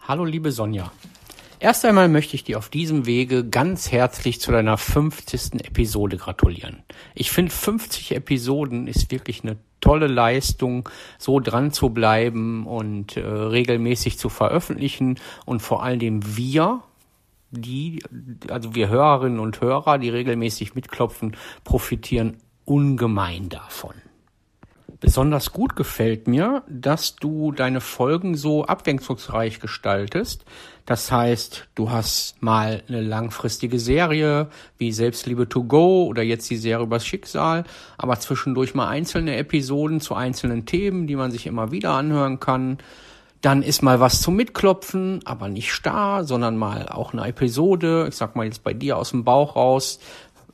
Hallo 0.07 0.25
liebe 0.25 0.51
Sonja. 0.51 0.91
Erst 1.61 1.83
einmal 1.83 2.07
möchte 2.07 2.35
ich 2.35 2.45
dir 2.45 2.57
auf 2.57 2.69
diesem 2.69 3.05
Wege 3.05 3.43
ganz 3.43 3.91
herzlich 3.91 4.39
zu 4.39 4.53
deiner 4.53 4.77
50. 4.77 5.65
Episode 5.65 6.15
gratulieren. 6.15 6.83
Ich 7.15 7.31
finde 7.31 7.51
50 7.51 8.15
Episoden 8.15 8.87
ist 8.87 9.11
wirklich 9.11 9.43
eine 9.43 9.57
tolle 9.81 10.07
Leistung, 10.07 10.87
so 11.17 11.41
dran 11.41 11.73
zu 11.73 11.89
bleiben 11.89 12.65
und 12.65 13.17
äh, 13.17 13.19
regelmäßig 13.19 14.17
zu 14.17 14.29
veröffentlichen 14.29 15.19
und 15.45 15.61
vor 15.61 15.83
allen 15.83 15.99
Dingen 15.99 16.37
wir, 16.37 16.81
die, 17.51 18.03
also 18.47 18.73
wir 18.73 18.87
Hörerinnen 18.87 19.39
und 19.39 19.59
Hörer, 19.59 19.97
die 19.97 20.09
regelmäßig 20.09 20.75
mitklopfen, 20.75 21.35
profitieren 21.65 22.37
ungemein 22.63 23.49
davon. 23.49 23.95
Besonders 25.01 25.53
gut 25.53 25.77
gefällt 25.77 26.27
mir, 26.27 26.63
dass 26.67 27.15
du 27.15 27.53
deine 27.53 27.79
Folgen 27.79 28.35
so 28.35 28.65
abwechslungsreich 28.65 29.61
gestaltest. 29.61 30.43
Das 30.85 31.09
heißt, 31.09 31.67
du 31.75 31.89
hast 31.89 32.41
mal 32.41 32.83
eine 32.89 32.99
langfristige 32.99 33.79
Serie 33.79 34.47
wie 34.77 34.91
Selbstliebe 34.91 35.47
to 35.47 35.63
go 35.63 36.03
oder 36.03 36.21
jetzt 36.21 36.49
die 36.49 36.57
Serie 36.57 36.85
übers 36.85 37.05
Schicksal, 37.05 37.63
aber 37.97 38.19
zwischendurch 38.19 38.75
mal 38.75 38.89
einzelne 38.89 39.37
Episoden 39.37 40.01
zu 40.01 40.15
einzelnen 40.15 40.65
Themen, 40.65 41.07
die 41.07 41.15
man 41.15 41.31
sich 41.31 41.47
immer 41.47 41.71
wieder 41.71 41.91
anhören 41.91 42.41
kann. 42.41 42.79
Dann 43.39 43.63
ist 43.63 43.81
mal 43.81 44.01
was 44.01 44.21
zum 44.21 44.35
Mitklopfen, 44.35 45.21
aber 45.23 45.47
nicht 45.47 45.71
starr, 45.71 46.25
sondern 46.25 46.57
mal 46.57 46.89
auch 46.89 47.13
eine 47.13 47.25
Episode, 47.25 48.07
ich 48.09 48.15
sag 48.15 48.35
mal 48.35 48.43
jetzt 48.43 48.65
bei 48.65 48.73
dir 48.73 48.97
aus 48.97 49.11
dem 49.11 49.23
Bauch 49.23 49.55
raus, 49.55 49.99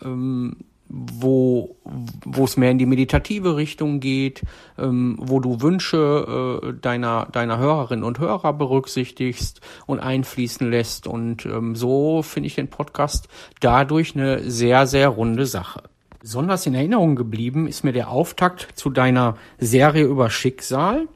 ähm, 0.03 0.57
wo 0.87 1.74
wo 1.85 2.45
es 2.45 2.57
mehr 2.57 2.71
in 2.71 2.77
die 2.77 2.85
meditative 2.85 3.55
Richtung 3.55 3.99
geht, 3.99 4.41
ähm, 4.77 5.17
wo 5.19 5.39
du 5.39 5.61
Wünsche 5.61 6.61
äh, 6.63 6.73
deiner 6.81 7.27
deiner 7.31 7.57
Hörerinnen 7.57 8.03
und 8.03 8.19
Hörer 8.19 8.53
berücksichtigst 8.53 9.61
und 9.85 9.99
einfließen 9.99 10.69
lässt 10.69 11.07
und 11.07 11.45
ähm, 11.45 11.75
so 11.75 12.21
finde 12.23 12.47
ich 12.47 12.55
den 12.55 12.69
Podcast 12.69 13.27
dadurch 13.59 14.15
eine 14.15 14.49
sehr 14.49 14.87
sehr 14.87 15.09
runde 15.09 15.45
Sache. 15.45 15.83
Besonders 16.19 16.65
in 16.65 16.73
Erinnerung 16.73 17.15
geblieben 17.15 17.67
ist 17.67 17.83
mir 17.83 17.93
der 17.93 18.09
Auftakt 18.09 18.67
zu 18.73 18.89
deiner 18.89 19.35
Serie 19.59 20.05
über 20.05 20.31
Schicksal. 20.31 21.07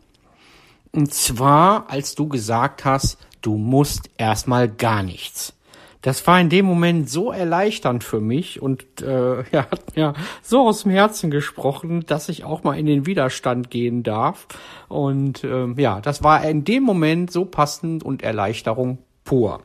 Und 0.91 1.13
zwar, 1.13 1.89
als 1.89 2.13
du 2.13 2.27
gesagt 2.27 2.85
hast, 2.85 3.17
du 3.41 3.57
musst 3.57 4.11
erstmal 4.17 4.69
gar 4.69 5.01
nichts 5.01 5.53
das 6.01 6.25
war 6.27 6.39
in 6.39 6.49
dem 6.49 6.65
Moment 6.65 7.09
so 7.09 7.31
erleichternd 7.31 8.03
für 8.03 8.21
mich 8.21 8.61
und 8.61 8.83
äh, 9.01 9.43
ja, 9.51 9.67
hat 9.71 9.95
mir 9.95 10.13
so 10.41 10.61
aus 10.61 10.83
dem 10.83 10.91
Herzen 10.91 11.29
gesprochen, 11.29 12.05
dass 12.05 12.29
ich 12.29 12.43
auch 12.45 12.63
mal 12.63 12.79
in 12.79 12.85
den 12.85 13.05
Widerstand 13.05 13.69
gehen 13.69 14.03
darf. 14.03 14.47
Und 14.87 15.43
äh, 15.43 15.67
ja, 15.75 15.99
das 15.99 16.23
war 16.23 16.43
in 16.45 16.63
dem 16.63 16.83
Moment 16.83 17.31
so 17.31 17.45
passend 17.45 18.03
und 18.03 18.23
Erleichterung 18.23 18.99
pur. 19.25 19.61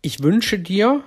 Ich 0.00 0.22
wünsche 0.22 0.58
dir, 0.58 1.02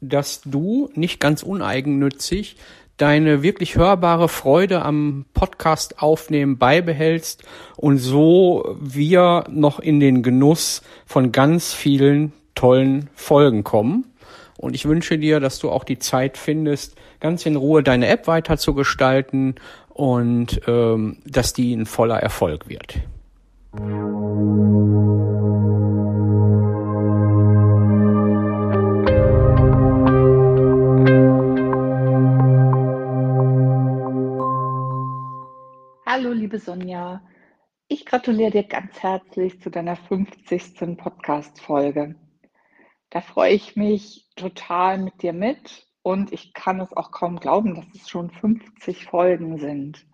dass 0.00 0.40
du 0.42 0.90
nicht 0.94 1.20
ganz 1.20 1.42
uneigennützig 1.42 2.56
deine 2.96 3.42
wirklich 3.42 3.76
hörbare 3.76 4.28
Freude 4.28 4.82
am 4.82 5.24
Podcast 5.32 6.02
aufnehmen 6.02 6.58
beibehältst 6.58 7.44
und 7.76 7.96
so 7.96 8.76
wir 8.80 9.44
noch 9.50 9.78
in 9.78 10.00
den 10.00 10.22
Genuss 10.22 10.82
von 11.06 11.32
ganz 11.32 11.72
vielen 11.72 12.32
tollen 12.54 13.08
Folgen 13.14 13.64
kommen. 13.64 14.06
Und 14.58 14.74
ich 14.74 14.86
wünsche 14.86 15.18
dir, 15.18 15.40
dass 15.40 15.58
du 15.58 15.70
auch 15.70 15.84
die 15.84 15.98
Zeit 15.98 16.36
findest, 16.36 16.96
ganz 17.18 17.46
in 17.46 17.56
Ruhe 17.56 17.82
deine 17.82 18.08
App 18.08 18.26
weiter 18.26 18.58
zu 18.58 18.74
gestalten 18.74 19.54
und 19.88 20.60
ähm, 20.66 21.18
dass 21.26 21.54
die 21.54 21.74
ein 21.74 21.86
voller 21.86 22.18
Erfolg 22.18 22.68
wird. 22.68 23.00
Hallo, 36.06 36.32
liebe 36.32 36.58
Sonja. 36.58 37.22
Ich 37.88 38.04
gratuliere 38.04 38.50
dir 38.50 38.64
ganz 38.64 38.98
herzlich 39.02 39.60
zu 39.62 39.70
deiner 39.70 39.96
50. 39.96 40.96
Podcast-Folge. 40.96 42.14
Da 43.10 43.20
freue 43.20 43.52
ich 43.52 43.74
mich 43.76 44.28
total 44.36 44.98
mit 44.98 45.22
dir 45.22 45.32
mit 45.32 45.86
und 46.02 46.32
ich 46.32 46.54
kann 46.54 46.80
es 46.80 46.92
auch 46.92 47.10
kaum 47.10 47.40
glauben, 47.40 47.74
dass 47.74 47.86
es 47.94 48.08
schon 48.08 48.30
50 48.30 49.06
Folgen 49.06 49.58
sind. 49.58 50.06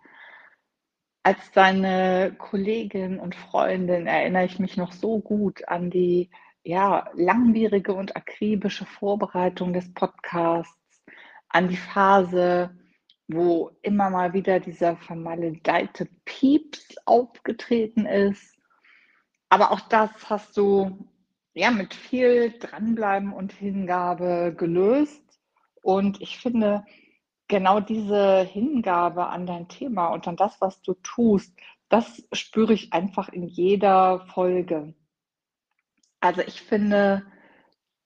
Als 1.22 1.50
deine 1.52 2.34
Kollegin 2.38 3.18
und 3.18 3.34
Freundin 3.34 4.06
erinnere 4.06 4.46
ich 4.46 4.58
mich 4.58 4.76
noch 4.76 4.92
so 4.92 5.20
gut 5.20 5.68
an 5.68 5.90
die 5.90 6.30
ja, 6.62 7.10
langwierige 7.14 7.94
und 7.94 8.16
akribische 8.16 8.86
Vorbereitung 8.86 9.72
des 9.72 9.92
Podcasts, 9.92 11.04
an 11.48 11.68
die 11.68 11.76
Phase, 11.76 12.76
wo 13.28 13.70
immer 13.82 14.10
mal 14.10 14.32
wieder 14.32 14.58
dieser 14.58 14.96
vermaledeite 14.96 16.08
Pieps 16.24 16.96
aufgetreten 17.04 18.06
ist. 18.06 18.56
Aber 19.48 19.70
auch 19.70 19.80
das 19.80 20.10
hast 20.28 20.56
du 20.56 21.06
ja, 21.56 21.70
mit 21.70 21.94
viel 21.94 22.52
Dranbleiben 22.58 23.32
und 23.32 23.50
Hingabe 23.50 24.54
gelöst. 24.56 25.22
Und 25.82 26.20
ich 26.20 26.36
finde, 26.38 26.84
genau 27.48 27.80
diese 27.80 28.42
Hingabe 28.42 29.28
an 29.28 29.46
dein 29.46 29.66
Thema 29.66 30.08
und 30.08 30.28
an 30.28 30.36
das, 30.36 30.60
was 30.60 30.82
du 30.82 30.92
tust, 31.02 31.56
das 31.88 32.28
spüre 32.32 32.74
ich 32.74 32.92
einfach 32.92 33.30
in 33.30 33.44
jeder 33.44 34.26
Folge. 34.34 34.94
Also 36.20 36.42
ich 36.42 36.60
finde, 36.60 37.24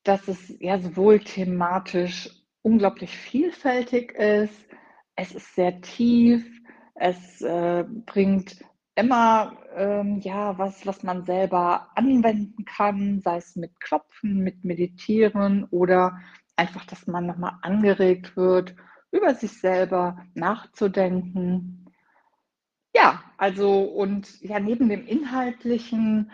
dass 0.05 0.29
es 0.29 0.55
ja 0.61 0.79
sowohl 0.79 1.19
thematisch 1.19 2.31
unglaublich 2.63 3.17
vielfältig 3.17 4.13
ist, 4.13 4.69
es 5.17 5.33
ist 5.33 5.57
sehr 5.57 5.81
tief, 5.81 6.47
es 6.95 7.41
äh, 7.43 7.85
bringt 8.07 8.65
immer 8.95 9.57
ähm, 9.75 10.21
ja 10.21 10.59
was, 10.59 10.87
was 10.87 11.03
man 11.03 11.25
selber 11.25 11.89
anwenden 11.95 12.65
kann, 12.65 13.21
sei 13.21 13.37
es 13.37 13.57
mit 13.57 13.81
Klopfen, 13.81 14.39
mit 14.39 14.65
Meditieren 14.65 15.65
oder 15.71 16.19
einfach, 16.57 16.85
dass 16.85 17.07
man 17.07 17.27
nochmal 17.27 17.59
angeregt 17.63 18.37
wird, 18.37 18.75
über 19.11 19.35
sich 19.35 19.61
selber 19.61 20.25
nachzudenken. 20.35 21.87
Ja, 22.95 23.23
also 23.39 23.83
und 23.83 24.41
ja, 24.43 24.61
neben 24.61 24.89
dem 24.89 25.07
Inhaltlichen 25.07 26.31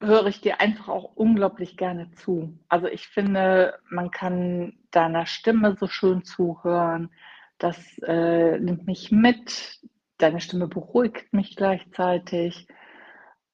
höre 0.00 0.26
ich 0.26 0.40
dir 0.40 0.60
einfach 0.60 0.88
auch 0.88 1.16
unglaublich 1.16 1.76
gerne 1.76 2.10
zu. 2.12 2.58
Also 2.68 2.86
ich 2.86 3.08
finde, 3.08 3.78
man 3.90 4.10
kann 4.10 4.78
deiner 4.90 5.26
Stimme 5.26 5.76
so 5.78 5.86
schön 5.86 6.24
zuhören. 6.24 7.10
Das 7.58 7.78
äh, 8.02 8.58
nimmt 8.58 8.86
mich 8.86 9.10
mit, 9.10 9.80
Deine 10.18 10.40
Stimme 10.40 10.68
beruhigt 10.68 11.32
mich 11.32 11.56
gleichzeitig. 11.56 12.66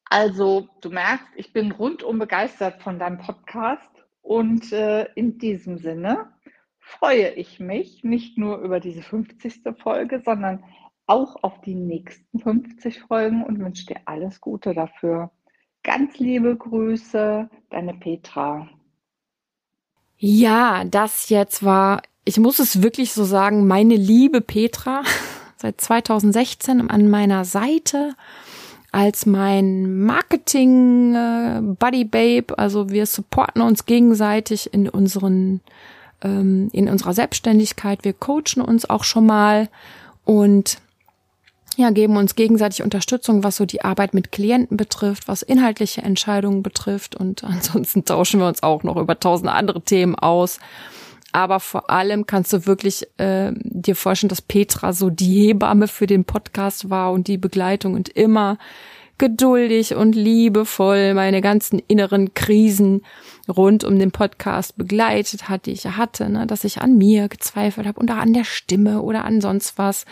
Also, 0.05 0.69
du 0.81 0.91
merkst, 0.91 1.27
ich 1.37 1.53
bin 1.53 1.73
rundum 1.73 2.19
begeistert 2.19 2.83
von 2.83 2.99
deinem 2.99 3.19
Podcast 3.19 3.91
und 4.21 4.73
äh, 4.73 5.07
in 5.15 5.39
diesem 5.39 5.79
Sinne 5.79 6.33
freue 6.79 7.31
ich 7.31 7.59
mich 7.61 8.05
nicht 8.05 8.39
nur 8.39 8.59
über 8.59 8.79
diese 8.79 9.03
50. 9.03 9.63
Folge, 9.83 10.23
sondern 10.25 10.65
auch 11.07 11.43
auf 11.43 11.61
die 11.63 11.75
nächsten 11.75 12.39
50 12.39 13.01
Folgen 13.03 13.43
und 13.45 13.59
wünsche 13.59 13.87
dir 13.87 14.01
alles 14.05 14.41
Gute 14.41 14.75
dafür. 14.75 15.31
Ganz 15.83 16.19
liebe 16.19 16.57
Grüße, 16.57 17.51
deine 17.71 17.95
Petra. 17.95 18.69
Ja, 20.17 20.85
das 20.85 21.29
jetzt 21.29 21.65
war, 21.65 22.03
ich 22.25 22.39
muss 22.39 22.61
es 22.61 22.83
wirklich 22.83 23.13
so 23.13 23.25
sagen, 23.25 23.67
meine 23.67 23.97
liebe 23.97 24.41
Petra 24.41 25.03
seit 25.63 25.81
2016 25.81 26.91
an 26.91 27.09
meiner 27.09 27.45
Seite 27.45 28.15
als 28.91 29.25
mein 29.25 30.05
Marketing 30.05 31.15
äh, 31.15 31.61
Buddy 31.63 32.05
Babe. 32.05 32.59
Also 32.59 32.91
wir 32.91 33.07
supporten 33.07 33.63
uns 33.63 33.87
gegenseitig 33.87 34.73
in 34.75 34.89
unseren 34.89 35.61
ähm, 36.23 36.69
in 36.73 36.89
unserer 36.89 37.15
Selbstständigkeit. 37.15 38.05
Wir 38.05 38.13
coachen 38.13 38.61
uns 38.61 38.89
auch 38.89 39.05
schon 39.05 39.27
mal 39.27 39.69
und 40.25 40.79
ja, 41.77 41.91
geben 41.91 42.19
uns 42.19 42.35
gegenseitig 42.35 42.83
Unterstützung, 42.83 43.45
was 43.45 43.57
so 43.57 43.65
die 43.65 43.83
Arbeit 43.83 44.13
mit 44.13 44.31
Klienten 44.31 44.77
betrifft, 44.77 45.27
was 45.27 45.41
inhaltliche 45.41 46.03
Entscheidungen 46.03 46.63
betrifft. 46.63 47.15
Und 47.15 47.45
ansonsten 47.45 48.05
tauschen 48.05 48.41
wir 48.41 48.47
uns 48.47 48.63
auch 48.63 48.83
noch 48.83 48.97
über 48.97 49.19
tausend 49.19 49.51
andere 49.51 49.81
Themen 49.81 50.15
aus. 50.15 50.59
Aber 51.33 51.61
vor 51.61 51.91
allem 51.91 52.27
kannst 52.27 52.53
du 52.53 52.67
wirklich 52.67 53.07
äh, 53.19 53.53
dir 53.55 53.97
vorstellen, 53.97 54.29
dass 54.29 54.43
Petra 54.43 54.93
so 54.93 55.11
die 55.11 55.49
Hebamme 55.49 55.89
für 55.89 56.07
den 56.07 56.25
Podcast 56.25 56.91
war 56.91 57.13
und 57.13 57.27
die 57.27 57.39
Begleitung 57.39 57.95
und 57.95 58.09
immer 58.11 58.59
geduldig 59.19 59.95
und 59.95 60.15
liebevoll 60.15 61.15
meine 61.15 61.41
ganzen 61.41 61.79
inneren 61.79 62.35
Krisen 62.35 63.03
rund 63.49 63.85
um 63.85 63.99
den 63.99 64.11
Podcast 64.11 64.77
begleitet 64.77 65.49
hat, 65.49 65.67
die 65.67 65.73
ich 65.73 65.87
hatte, 65.87 66.29
ne? 66.29 66.47
dass 66.47 66.65
ich 66.65 66.81
an 66.81 66.99
mir 66.99 67.29
gezweifelt 67.29 67.87
habe 67.87 68.01
und 68.01 68.11
auch 68.11 68.17
an 68.17 68.33
der 68.33 68.45
Stimme 68.45 69.03
oder 69.03 69.25
an 69.25 69.41
sonst 69.41 69.79
was 69.79 70.05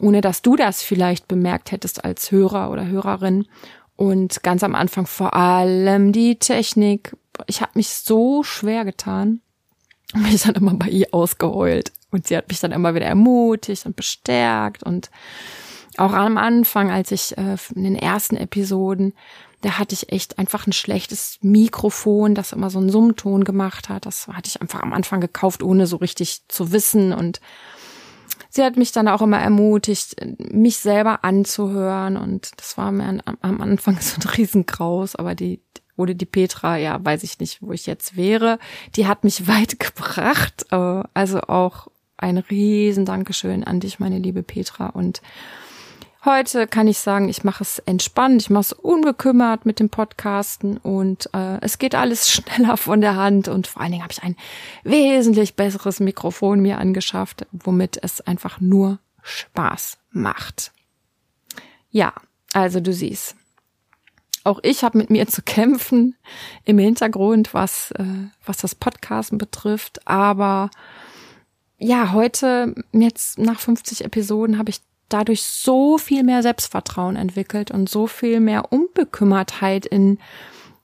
ohne 0.00 0.20
dass 0.20 0.42
du 0.42 0.56
das 0.56 0.82
vielleicht 0.82 1.28
bemerkt 1.28 1.72
hättest 1.72 2.04
als 2.04 2.30
Hörer 2.30 2.70
oder 2.70 2.86
Hörerin. 2.86 3.46
Und 3.96 4.42
ganz 4.42 4.62
am 4.62 4.74
Anfang 4.74 5.06
vor 5.06 5.34
allem 5.34 6.12
die 6.12 6.38
Technik. 6.38 7.16
Ich 7.46 7.60
habe 7.60 7.72
mich 7.74 7.88
so 7.88 8.42
schwer 8.42 8.84
getan 8.84 9.40
und 10.14 10.22
mich 10.22 10.42
dann 10.42 10.54
immer 10.54 10.74
bei 10.74 10.88
ihr 10.88 11.08
ausgeheult. 11.12 11.92
Und 12.10 12.26
sie 12.26 12.36
hat 12.36 12.48
mich 12.48 12.60
dann 12.60 12.72
immer 12.72 12.94
wieder 12.94 13.06
ermutigt 13.06 13.84
und 13.86 13.96
bestärkt. 13.96 14.82
Und 14.82 15.10
auch 15.98 16.12
am 16.12 16.38
Anfang, 16.38 16.90
als 16.90 17.10
ich 17.10 17.36
äh, 17.36 17.56
in 17.74 17.84
den 17.84 17.96
ersten 17.96 18.36
Episoden, 18.36 19.12
da 19.60 19.78
hatte 19.78 19.94
ich 19.94 20.12
echt 20.12 20.38
einfach 20.38 20.66
ein 20.66 20.72
schlechtes 20.72 21.38
Mikrofon, 21.42 22.34
das 22.34 22.52
immer 22.52 22.70
so 22.70 22.78
einen 22.78 22.90
Summton 22.90 23.44
gemacht 23.44 23.88
hat. 23.88 24.06
Das 24.06 24.28
hatte 24.28 24.48
ich 24.48 24.62
einfach 24.62 24.82
am 24.82 24.92
Anfang 24.92 25.20
gekauft, 25.20 25.62
ohne 25.62 25.86
so 25.86 25.96
richtig 25.96 26.42
zu 26.48 26.70
wissen. 26.70 27.12
Und 27.12 27.40
sie 28.50 28.62
hat 28.62 28.76
mich 28.76 28.92
dann 28.92 29.08
auch 29.08 29.20
immer 29.20 29.40
ermutigt, 29.40 30.16
mich 30.38 30.78
selber 30.78 31.24
anzuhören 31.24 32.16
und 32.16 32.52
das 32.56 32.78
war 32.78 32.92
mir 32.92 33.20
am 33.40 33.60
Anfang 33.60 33.98
so 34.00 34.20
ein 34.20 34.28
Riesengraus, 34.28 35.16
aber 35.16 35.34
die 35.34 35.60
wurde 35.98 36.14
die 36.14 36.26
Petra, 36.26 36.76
ja, 36.76 37.04
weiß 37.04 37.22
ich 37.24 37.38
nicht, 37.40 37.60
wo 37.60 37.72
ich 37.72 37.86
jetzt 37.86 38.16
wäre, 38.16 38.58
die 38.96 39.06
hat 39.06 39.24
mich 39.24 39.46
weit 39.48 39.78
gebracht, 39.78 40.66
äh, 40.70 41.02
also 41.14 41.40
auch 41.42 41.88
ein 42.16 42.38
riesen 42.38 43.04
Dankeschön 43.04 43.64
an 43.64 43.80
dich, 43.80 43.98
meine 43.98 44.18
liebe 44.18 44.42
Petra. 44.42 44.86
Und 44.86 45.20
Heute 46.24 46.66
kann 46.66 46.88
ich 46.88 46.98
sagen, 46.98 47.28
ich 47.28 47.44
mache 47.44 47.62
es 47.62 47.78
entspannt, 47.78 48.42
ich 48.42 48.50
mache 48.50 48.60
es 48.60 48.72
unbekümmert 48.72 49.64
mit 49.64 49.78
dem 49.78 49.88
Podcasten. 49.88 50.76
Und 50.76 51.30
äh, 51.32 51.58
es 51.60 51.78
geht 51.78 51.94
alles 51.94 52.28
schneller 52.30 52.76
von 52.76 53.00
der 53.00 53.14
Hand. 53.14 53.46
Und 53.46 53.68
vor 53.68 53.80
allen 53.80 53.92
Dingen 53.92 54.02
habe 54.02 54.12
ich 54.12 54.22
ein 54.24 54.36
wesentlich 54.82 55.54
besseres 55.54 56.00
Mikrofon 56.00 56.60
mir 56.60 56.78
angeschafft, 56.78 57.46
womit 57.52 58.02
es 58.02 58.20
einfach 58.20 58.60
nur 58.60 58.98
Spaß 59.22 59.98
macht. 60.10 60.72
Ja, 61.90 62.12
also 62.52 62.80
du 62.80 62.92
siehst, 62.92 63.36
auch 64.44 64.60
ich 64.62 64.84
habe 64.84 64.98
mit 64.98 65.10
mir 65.10 65.26
zu 65.26 65.42
kämpfen 65.42 66.16
im 66.64 66.78
Hintergrund, 66.78 67.54
was 67.54 67.90
äh, 67.92 68.04
was 68.44 68.58
das 68.58 68.74
Podcasten 68.74 69.38
betrifft, 69.38 70.06
aber 70.06 70.70
ja, 71.78 72.12
heute 72.12 72.74
jetzt 72.92 73.38
nach 73.38 73.60
50 73.60 74.04
Episoden 74.04 74.58
habe 74.58 74.70
ich 74.70 74.80
dadurch 75.08 75.42
so 75.42 75.96
viel 75.96 76.22
mehr 76.22 76.42
Selbstvertrauen 76.42 77.16
entwickelt 77.16 77.70
und 77.70 77.88
so 77.88 78.06
viel 78.06 78.40
mehr 78.40 78.72
Unbekümmertheit 78.72 79.86
in 79.86 80.18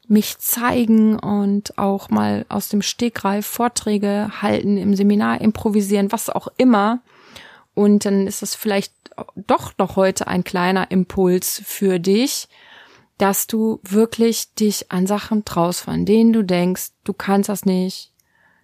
mich 0.07 0.39
zeigen 0.39 1.19
und 1.19 1.79
auch 1.79 2.11
mal 2.11 2.45
aus 2.49 2.69
dem 2.69 2.83
Stegreif 2.83 3.47
Vorträge 3.47 4.31
halten, 4.43 4.77
im 4.77 4.95
Seminar 4.95 5.41
improvisieren, 5.41 6.13
was 6.13 6.31
auch 6.31 6.49
immer. 6.57 7.01
Und 7.75 8.05
dann 8.05 8.27
ist 8.27 8.43
es 8.43 8.55
vielleicht 8.55 8.93
doch 9.35 9.73
noch 9.79 9.97
heute 9.97 10.27
ein 10.27 10.45
kleiner 10.45 10.91
Impuls 10.91 11.63
für 11.65 11.99
dich, 11.99 12.49
dass 13.19 13.47
du 13.47 13.81
wirklich 13.83 14.55
dich 14.55 14.91
an 14.91 15.07
Sachen 15.07 15.45
traust, 15.45 15.83
von 15.83 16.05
denen 16.05 16.33
du 16.33 16.43
denkst, 16.43 16.91
du 17.05 17.13
kannst 17.13 17.49
das 17.49 17.65
nicht, 17.65 18.13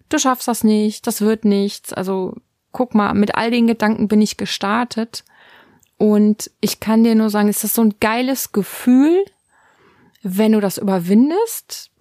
du 0.09 0.17
schaffst 0.17 0.47
das 0.47 0.63
nicht, 0.63 1.07
das 1.07 1.21
wird 1.21 1.45
nichts. 1.45 1.93
Also 1.93 2.35
guck 2.71 2.95
mal, 2.95 3.13
mit 3.13 3.35
all 3.35 3.51
den 3.51 3.67
Gedanken 3.67 4.07
bin 4.07 4.21
ich 4.21 4.37
gestartet 4.37 5.23
und 5.97 6.49
ich 6.61 6.79
kann 6.79 7.03
dir 7.03 7.15
nur 7.15 7.29
sagen, 7.29 7.47
es 7.47 7.63
ist 7.63 7.75
so 7.75 7.83
ein 7.83 7.95
geiles 7.99 8.51
Gefühl, 8.51 9.23
wenn 10.23 10.53
du 10.53 10.59
das 10.59 10.77
überwindest. 10.77 11.91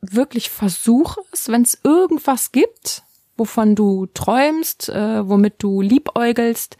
Wirklich 0.00 0.50
versuch 0.50 1.18
es, 1.32 1.48
wenn 1.48 1.62
es 1.62 1.78
irgendwas 1.84 2.52
gibt, 2.52 3.02
wovon 3.36 3.74
du 3.74 4.06
träumst, 4.06 4.88
äh, 4.88 5.28
womit 5.28 5.56
du 5.58 5.80
liebäugelst. 5.80 6.76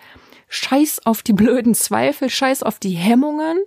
Scheiß 0.49 1.07
auf 1.07 1.23
die 1.23 1.33
blöden 1.33 1.75
Zweifel, 1.75 2.29
scheiß 2.29 2.63
auf 2.63 2.79
die 2.79 2.91
Hemmungen. 2.91 3.59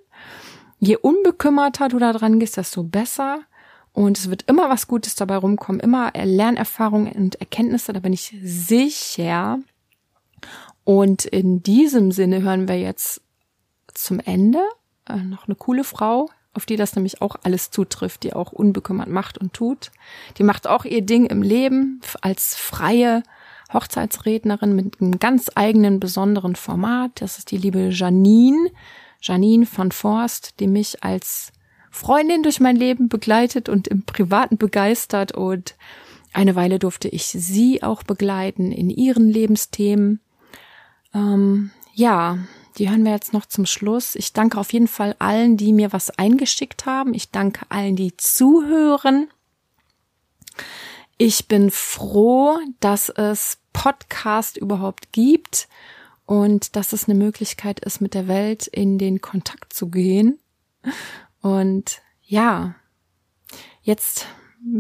Je 0.86 0.98
unbekümmerter 0.98 1.90
du 1.90 1.98
da 1.98 2.14
dran 2.14 2.40
gehst, 2.40 2.58
desto 2.58 2.84
besser. 2.84 3.40
Und 3.92 4.20
es 4.20 4.30
wird 4.30 4.44
immer 4.48 4.70
was 4.70 4.88
Gutes 4.88 5.16
dabei 5.16 5.38
rumkommen, 5.38 5.80
immer 5.80 6.12
Lernerfahrungen 6.14 7.14
und 7.14 7.36
Erkenntnisse, 7.36 7.92
da 7.92 8.02
bin 8.02 8.14
ich 8.14 8.38
sicher. 8.44 9.58
Und 10.84 11.26
in 11.26 11.64
diesem 11.64 12.12
Sinne 12.12 12.44
hören 12.44 12.68
wir 12.68 12.78
jetzt 12.78 13.22
zum 13.94 14.20
Ende 14.20 14.60
äh, 15.10 15.16
noch 15.16 15.48
eine 15.48 15.56
coole 15.56 15.84
Frau, 15.84 16.30
auf 16.54 16.68
die 16.68 16.76
das 16.76 16.96
nämlich 16.96 17.22
auch 17.22 17.38
alles 17.42 17.72
zutrifft, 17.72 18.24
die 18.24 18.34
auch 18.34 18.52
unbekümmert 18.52 19.10
macht 19.10 19.40
und 19.40 19.54
tut. 19.54 19.92
Die 20.38 20.44
macht 20.44 20.68
auch 20.68 20.86
ihr 20.86 21.02
Ding 21.02 21.26
im 21.26 21.42
Leben 21.42 22.02
als 22.22 22.56
freie 22.56 23.24
Hochzeitsrednerin 23.74 24.76
mit 24.76 25.02
einem 25.02 25.18
ganz 25.18 25.50
eigenen 25.56 26.00
besonderen 26.00 26.56
Format. 26.56 27.12
Das 27.16 27.40
ist 27.40 27.50
die 27.50 27.58
liebe 27.58 27.90
Janine, 27.90 28.70
Janine 29.22 29.66
von 29.66 29.92
Forst, 29.92 30.60
die 30.60 30.68
mich 30.68 31.04
als 31.04 31.52
Freundin 31.92 32.44
durch 32.44 32.60
mein 32.60 32.76
Leben 32.76 33.10
begleitet 33.10 33.70
und 33.70 33.88
im 33.88 34.04
Privaten 34.04 34.58
begeistert 34.58 35.32
und 35.32 35.76
eine 36.34 36.56
Weile 36.56 36.80
durfte 36.80 37.08
ich 37.08 37.28
sie 37.28 37.82
auch 37.82 38.04
begleiten 38.04 38.74
in 38.74 38.90
ihren 38.90 39.30
Lebensthemen. 39.30 40.20
Ähm, 41.14 41.72
ja, 41.94 42.40
die 42.78 42.90
hören 42.90 43.06
wir 43.06 43.14
jetzt 43.14 43.32
noch 43.32 43.46
zum 43.46 43.66
Schluss. 43.66 44.16
Ich 44.16 44.34
danke 44.34 44.60
auf 44.60 44.74
jeden 44.74 44.90
Fall 44.90 45.16
allen, 45.20 45.56
die 45.56 45.72
mir 45.72 45.94
was 45.94 46.10
eingeschickt 46.10 46.86
haben. 46.86 47.14
Ich 47.14 47.32
danke 47.32 47.66
allen, 47.70 47.96
die 47.96 48.18
zuhören. 48.18 49.30
Ich 51.18 51.48
bin 51.48 51.72
froh, 51.72 52.58
dass 52.82 53.08
es 53.08 53.60
Podcast 53.72 54.58
überhaupt 54.58 55.14
gibt 55.14 55.70
und 56.26 56.76
dass 56.76 56.94
es 56.94 57.08
eine 57.08 57.18
Möglichkeit 57.18 57.80
ist, 57.82 58.02
mit 58.02 58.14
der 58.14 58.28
Welt 58.28 58.68
in 58.68 58.98
den 58.98 59.22
Kontakt 59.22 59.74
zu 59.74 59.90
gehen. 59.90 60.40
Und 61.42 62.02
ja, 62.24 62.76
jetzt 63.82 64.26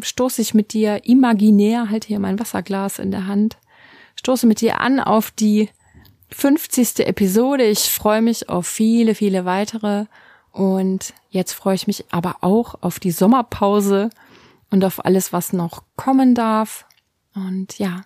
stoße 0.01 0.41
ich 0.41 0.53
mit 0.53 0.73
dir 0.73 1.05
imaginär, 1.05 1.89
halt 1.89 2.05
hier 2.05 2.19
mein 2.19 2.39
Wasserglas 2.39 2.99
in 2.99 3.11
der 3.11 3.27
Hand, 3.27 3.57
stoße 4.15 4.47
mit 4.47 4.61
dir 4.61 4.79
an 4.79 4.99
auf 4.99 5.31
die 5.31 5.69
50. 6.29 7.07
Episode. 7.07 7.65
Ich 7.65 7.91
freue 7.91 8.21
mich 8.21 8.49
auf 8.49 8.67
viele, 8.67 9.15
viele 9.15 9.45
weitere. 9.45 10.05
Und 10.51 11.13
jetzt 11.29 11.53
freue 11.53 11.75
ich 11.75 11.85
mich 11.85 12.05
aber 12.11 12.37
auch 12.41 12.75
auf 12.81 12.99
die 12.99 13.11
Sommerpause 13.11 14.09
und 14.71 14.83
auf 14.83 15.03
alles, 15.05 15.33
was 15.33 15.53
noch 15.53 15.83
kommen 15.95 16.33
darf. 16.33 16.85
Und 17.35 17.77
ja, 17.77 18.01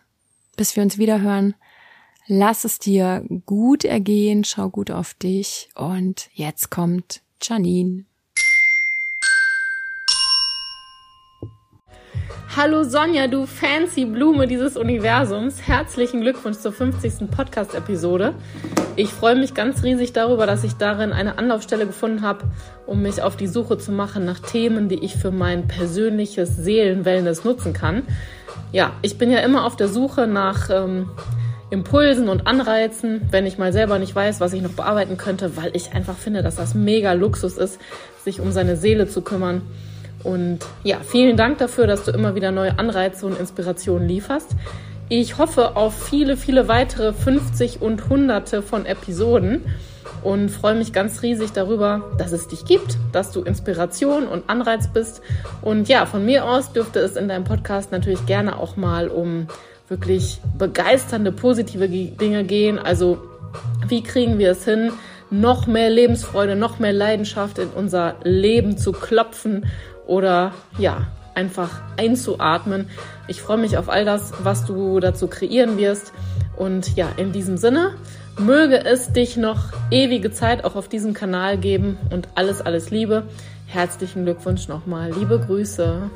bis 0.58 0.75
wir 0.75 0.84
uns 0.84 0.97
wieder 0.97 1.21
hören, 1.21 1.56
lass 2.30 2.63
es 2.63 2.78
dir 2.78 3.24
gut 3.46 3.84
ergehen, 3.84 4.44
schau 4.44 4.70
gut 4.70 4.92
auf 4.92 5.13
dich. 5.15 5.70
Und 5.76 6.30
jetzt 6.34 6.70
kommt 6.70 7.22
Janine. 7.42 8.06
Hallo 12.56 12.84
Sonja, 12.84 13.28
du 13.28 13.46
fancy 13.46 14.06
Blume 14.06 14.48
dieses 14.48 14.76
Universums. 14.76 15.68
Herzlichen 15.68 16.22
Glückwunsch 16.22 16.58
zur 16.58 16.72
50. 16.72 17.30
Podcast-Episode. 17.30 18.36
Ich 18.96 19.10
freue 19.10 19.36
mich 19.36 19.54
ganz 19.54 19.84
riesig 19.84 20.13
darüber, 20.13 20.46
dass 20.46 20.63
ich 20.63 20.74
darin 20.74 21.13
eine 21.13 21.38
Anlaufstelle 21.38 21.86
gefunden 21.86 22.22
habe, 22.22 22.46
um 22.86 23.02
mich 23.02 23.22
auf 23.22 23.38
die 23.38 23.48
Suche 23.48 23.78
zu 23.78 23.92
machen 23.92 24.26
nach 24.26 24.39
Themen, 24.39 24.89
die 24.89 25.04
ich 25.04 25.15
für 25.15 25.32
mein 25.32 25.68
persönliches 25.68 26.58
Seelenwellness 26.58 27.44
nutzen 27.44 27.74
kann. 27.74 28.04
Ja, 28.72 28.94
ich 29.04 29.18
bin 29.18 29.32
ja 29.32 29.39
immer 29.39 29.65
auf 29.65 29.76
der 29.76 29.88
Suche 29.88 30.28
nach 30.28 30.70
ähm, 30.70 31.10
Impulsen 31.72 32.30
und 32.30 32.48
Anreizen, 32.48 33.22
wenn 33.32 33.46
ich 33.46 33.58
mal 33.58 33.74
selber 33.74 34.00
nicht 34.00 34.16
weiß, 34.16 34.40
was 34.40 34.54
ich 34.54 34.62
noch 34.62 34.72
bearbeiten 34.72 35.18
könnte, 35.18 35.56
weil 35.56 35.76
ich 35.76 35.94
einfach 35.94 36.18
finde, 36.18 36.42
dass 36.42 36.56
das 36.56 36.74
mega 36.74 37.14
Luxus 37.14 37.58
ist, 37.58 37.80
sich 38.24 38.40
um 38.40 38.52
seine 38.52 38.76
Seele 38.76 39.08
zu 39.08 39.22
kümmern 39.22 39.62
und 40.24 40.60
ja, 40.84 40.98
vielen 41.00 41.38
Dank 41.38 41.60
dafür, 41.60 41.88
dass 41.88 42.04
du 42.04 42.12
immer 42.12 42.36
wieder 42.36 42.52
neue 42.52 42.78
Anreize 42.78 43.26
und 43.26 43.40
Inspirationen 43.40 44.08
lieferst. 44.08 44.52
Ich 45.08 45.38
hoffe 45.38 45.76
auf 45.76 46.08
viele, 46.10 46.38
viele 46.38 46.68
weitere 46.68 47.14
50 47.14 47.82
und 47.82 48.10
Hunderte 48.10 48.62
von 48.62 48.86
Episoden 48.86 49.64
und 50.24 50.50
freue 50.50 50.76
mich 50.76 50.94
ganz 50.94 51.24
riesig 51.24 51.52
darüber, 51.52 52.12
dass 52.18 52.32
es 52.32 52.48
dich 52.48 52.66
gibt, 52.66 52.98
dass 53.12 53.32
du 53.32 53.42
Inspiration 53.42 54.28
und 54.28 54.50
Anreiz 54.50 54.90
bist. 54.90 55.22
Und 55.62 55.88
ja, 55.88 56.06
von 56.06 56.26
mir 56.26 56.46
aus 56.46 56.74
dürfte 56.74 57.00
es 57.00 57.16
in 57.16 57.28
deinem 57.28 57.46
Podcast 57.46 57.92
natürlich 57.92 58.26
gerne 58.26 58.60
auch 58.60 58.76
mal 58.76 59.08
um 59.08 59.48
wirklich 59.89 60.39
begeisternde, 60.58 61.32
positive 61.32 61.89
Dinge 61.89 62.43
gehen. 62.43 62.80
Also 62.80 63.17
wie 63.88 64.04
kriegen 64.04 64.38
wir 64.38 64.52
es 64.52 64.65
hin, 64.65 64.91
noch 65.32 65.67
mehr 65.67 65.89
Lebensfreude, 65.89 66.56
noch 66.56 66.80
mehr 66.80 66.93
Leidenschaft 66.93 67.60
in 67.60 67.69
unser 67.69 68.15
Leben 68.23 68.78
zu 68.78 68.91
klopfen 68.91 69.65
oder 70.08 70.54
ja, 70.78 71.08
einfach 71.36 71.82
einzuatmen. 71.97 72.88
Ich 73.28 73.41
freue 73.41 73.58
mich 73.58 73.78
auf 73.78 73.89
all 73.89 74.06
das, 74.06 74.34
was 74.43 74.65
du 74.65 74.99
dazu 74.99 75.28
kreieren 75.28 75.78
wirst. 75.78 76.13
Und 76.58 76.95
ja, 76.97 77.08
in 77.15 77.32
diesem 77.32 77.58
Sinne, 77.58 77.93
möge 78.38 78.84
es 78.84 79.13
dich 79.13 79.38
noch 79.38 79.71
ewige 79.91 80.32
Zeit 80.32 80.65
auch 80.65 80.75
auf 80.75 80.89
diesem 80.89 81.13
Kanal 81.13 81.58
geben 81.58 81.97
und 82.12 82.28
alles, 82.36 82.62
alles 82.62 82.89
Liebe. 82.89 83.23
Herzlichen 83.67 84.25
Glückwunsch 84.25 84.67
nochmal. 84.67 85.12
Liebe 85.13 85.39
Grüße. 85.39 86.10